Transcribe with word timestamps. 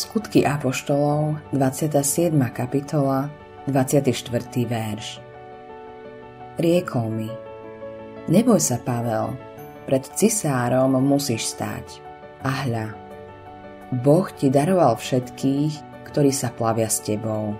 Skutky 0.00 0.48
Apoštolov, 0.48 1.36
27. 1.52 2.32
kapitola, 2.56 3.28
24. 3.68 4.24
verš. 4.64 5.20
Riekol 6.56 7.12
mi, 7.12 7.28
neboj 8.32 8.56
sa, 8.64 8.80
Pavel, 8.80 9.36
pred 9.84 10.00
cisárom 10.16 10.96
musíš 11.04 11.52
stáť. 11.52 12.00
A 12.40 12.64
hľa, 12.64 12.96
Boh 14.00 14.24
ti 14.32 14.48
daroval 14.48 14.96
všetkých, 14.96 16.08
ktorí 16.08 16.32
sa 16.32 16.48
plavia 16.48 16.88
s 16.88 17.04
tebou. 17.04 17.52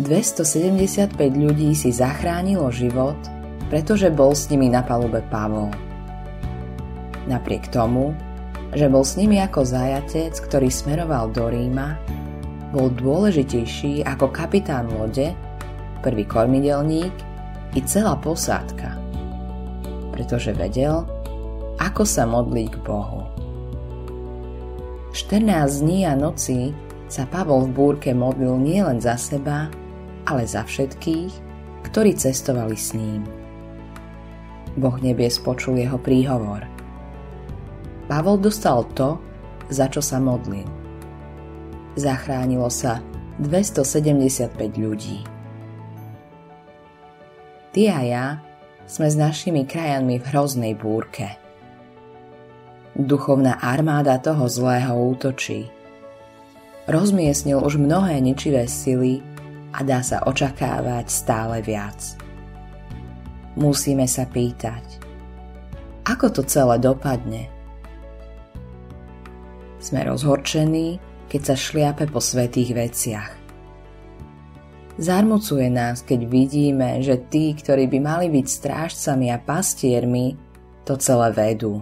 275 0.00 1.20
ľudí 1.36 1.76
si 1.76 1.92
zachránilo 1.92 2.72
život, 2.72 3.20
pretože 3.68 4.08
bol 4.08 4.32
s 4.32 4.48
nimi 4.48 4.72
na 4.72 4.80
palube 4.80 5.20
Pavol. 5.28 5.68
Napriek 7.28 7.68
tomu, 7.68 8.16
že 8.72 8.88
bol 8.88 9.04
s 9.04 9.20
nimi 9.20 9.36
ako 9.40 9.68
zajatec, 9.68 10.32
ktorý 10.48 10.72
smeroval 10.72 11.28
do 11.28 11.44
Ríma, 11.52 12.00
bol 12.72 12.88
dôležitejší 12.88 14.00
ako 14.08 14.32
kapitán 14.32 14.88
lode, 14.88 15.36
prvý 16.00 16.24
kormidelník 16.24 17.12
i 17.76 17.80
celá 17.84 18.16
posádka, 18.16 18.96
pretože 20.16 20.56
vedel, 20.56 21.04
ako 21.76 22.02
sa 22.08 22.24
modliť 22.24 22.68
k 22.72 22.78
Bohu. 22.80 23.28
14 25.12 25.84
dní 25.84 26.08
a 26.08 26.16
noci 26.16 26.72
sa 27.12 27.28
Pavol 27.28 27.68
v 27.68 27.76
búrke 27.76 28.10
modlil 28.16 28.56
nielen 28.56 29.04
za 29.04 29.20
seba, 29.20 29.68
ale 30.24 30.48
za 30.48 30.64
všetkých, 30.64 31.32
ktorí 31.92 32.16
cestovali 32.16 32.72
s 32.72 32.96
ním. 32.96 33.28
Boh 34.80 34.96
nebies 34.96 35.36
počul 35.36 35.76
jeho 35.76 36.00
príhovor– 36.00 36.64
Pavol 38.12 38.36
dostal 38.36 38.84
to, 38.92 39.16
za 39.72 39.88
čo 39.88 40.04
sa 40.04 40.20
modlil. 40.20 40.68
Zachránilo 41.96 42.68
sa 42.68 43.00
275 43.40 44.52
ľudí. 44.76 45.24
Ty 47.72 47.82
a 47.88 48.00
ja 48.04 48.26
sme 48.84 49.08
s 49.08 49.16
našimi 49.16 49.64
krajanmi 49.64 50.20
v 50.20 50.28
hroznej 50.28 50.76
búrke. 50.76 51.40
Duchovná 52.92 53.56
armáda 53.64 54.20
toho 54.20 54.44
zlého 54.44 54.92
útočí. 54.92 55.72
Rozmiestnil 56.84 57.64
už 57.64 57.80
mnohé 57.80 58.20
ničivé 58.20 58.68
sily 58.68 59.24
a 59.72 59.80
dá 59.80 60.04
sa 60.04 60.20
očakávať 60.28 61.08
stále 61.08 61.64
viac. 61.64 62.20
Musíme 63.56 64.04
sa 64.04 64.28
pýtať, 64.28 65.00
ako 66.04 66.28
to 66.28 66.44
celé 66.44 66.76
dopadne– 66.76 67.48
sme 69.82 70.06
rozhorčení, 70.06 71.02
keď 71.26 71.52
sa 71.52 71.56
šliape 71.58 72.06
po 72.06 72.22
svetých 72.22 72.70
veciach. 72.72 73.30
Zarmucuje 75.00 75.72
nás, 75.72 76.04
keď 76.04 76.28
vidíme, 76.28 77.00
že 77.00 77.16
tí, 77.16 77.56
ktorí 77.56 77.88
by 77.88 77.98
mali 77.98 78.26
byť 78.28 78.46
strážcami 78.46 79.32
a 79.32 79.40
pastiermi, 79.40 80.36
to 80.84 81.00
celé 81.00 81.32
vedú. 81.32 81.80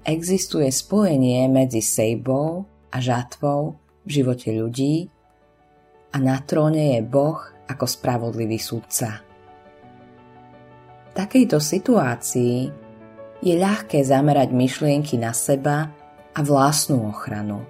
Existuje 0.00 0.72
spojenie 0.72 1.44
medzi 1.52 1.84
sejbou 1.84 2.64
a 2.88 2.96
žatvou 2.98 3.76
v 4.02 4.10
živote 4.10 4.48
ľudí 4.48 5.12
a 6.10 6.16
na 6.18 6.40
tróne 6.40 6.96
je 6.96 7.00
Boh 7.04 7.38
ako 7.68 7.84
spravodlivý 7.84 8.56
sudca. 8.56 9.20
V 11.10 11.12
takejto 11.12 11.60
situácii 11.60 12.56
je 13.44 13.54
ľahké 13.60 14.00
zamerať 14.00 14.56
myšlienky 14.56 15.20
na 15.20 15.36
seba 15.36 15.99
a 16.34 16.40
vlastnú 16.46 17.10
ochranu. 17.10 17.66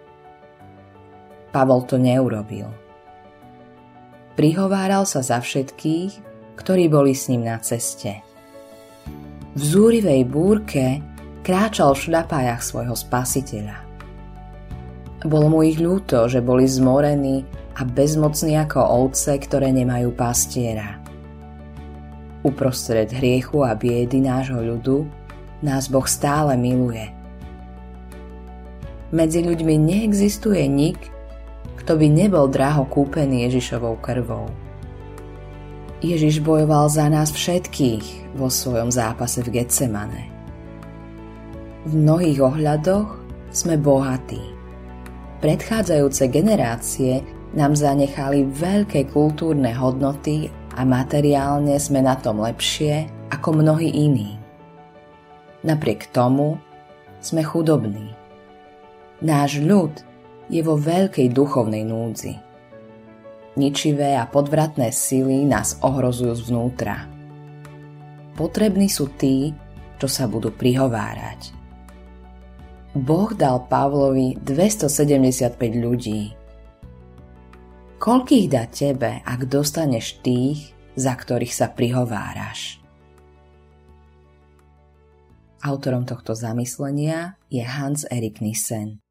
Pavol 1.51 1.83
to 1.89 1.97
neurobil. 1.99 2.71
Prihováral 4.37 5.05
sa 5.05 5.25
za 5.25 5.43
všetkých, 5.43 6.13
ktorí 6.57 6.87
boli 6.87 7.17
s 7.17 7.27
ním 7.27 7.49
na 7.49 7.59
ceste. 7.59 8.23
V 9.57 9.61
zúrivej 9.61 10.23
búrke 10.31 11.03
kráčal 11.43 11.97
v 11.97 12.03
šľapajach 12.07 12.63
svojho 12.63 12.95
spasiteľa. 12.95 13.77
Bolo 15.27 15.53
mu 15.53 15.61
ich 15.67 15.77
ľúto, 15.77 16.31
že 16.31 16.41
boli 16.41 16.65
zmorení 16.65 17.45
a 17.77 17.85
bezmocní 17.85 18.57
ako 18.57 18.81
ovce, 19.11 19.37
ktoré 19.37 19.69
nemajú 19.75 20.15
pastiera. 20.17 20.97
Uprostred 22.41 23.13
hriechu 23.13 23.61
a 23.67 23.77
biedy 23.77 24.23
nášho 24.25 24.65
ľudu 24.65 25.05
nás 25.61 25.93
Boh 25.93 26.09
stále 26.09 26.57
miluje– 26.57 27.13
medzi 29.11 29.43
ľuďmi 29.43 29.75
neexistuje 29.79 30.67
nik, 30.71 30.99
kto 31.83 31.99
by 31.99 32.07
nebol 32.07 32.47
draho 32.47 32.87
kúpený 32.87 33.51
Ježišovou 33.51 33.99
krvou. 33.99 34.51
Ježiš 36.01 36.41
bojoval 36.41 36.89
za 36.89 37.13
nás 37.13 37.29
všetkých 37.29 38.37
vo 38.39 38.49
svojom 38.49 38.89
zápase 38.89 39.45
v 39.45 39.61
Getsemane. 39.61 40.33
V 41.85 41.93
mnohých 41.93 42.41
ohľadoch 42.41 43.09
sme 43.53 43.77
bohatí. 43.77 44.41
Predchádzajúce 45.41 46.29
generácie 46.29 47.25
nám 47.57 47.77
zanechali 47.77 48.45
veľké 48.49 49.09
kultúrne 49.11 49.73
hodnoty 49.73 50.53
a 50.77 50.85
materiálne 50.85 51.77
sme 51.81 52.05
na 52.05 52.15
tom 52.17 52.45
lepšie 52.45 53.09
ako 53.33 53.61
mnohí 53.61 53.89
iní. 53.89 54.37
Napriek 55.65 56.13
tomu 56.13 56.57
sme 57.21 57.45
chudobní. 57.45 58.20
Náš 59.21 59.61
ľud 59.61 59.93
je 60.49 60.65
vo 60.65 60.81
veľkej 60.81 61.29
duchovnej 61.37 61.85
núdzi. 61.85 62.41
Ničivé 63.61 64.17
a 64.17 64.25
podvratné 64.25 64.89
sily 64.89 65.45
nás 65.45 65.77
ohrozujú 65.85 66.49
zvnútra. 66.49 67.05
Potrební 68.33 68.89
sú 68.89 69.13
tí, 69.21 69.53
čo 70.01 70.09
sa 70.09 70.25
budú 70.25 70.49
prihovárať. 70.49 71.53
Boh 72.97 73.29
dal 73.37 73.69
Pavlovi 73.69 74.41
275 74.41 75.61
ľudí. 75.77 76.33
Koľkých 78.01 78.47
dá 78.49 78.65
tebe, 78.73 79.21
ak 79.21 79.45
dostaneš 79.45 80.25
tých, 80.25 80.73
za 80.97 81.13
ktorých 81.13 81.53
sa 81.53 81.69
prihováraš? 81.69 82.81
Autorom 85.61 86.09
tohto 86.09 86.33
zamyslenia 86.33 87.37
je 87.53 87.61
Hans 87.61 88.09
Erik 88.09 88.41
Nissen. 88.41 89.05